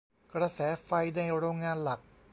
[0.33, 1.99] กระแสไฟในโรงงานหลัก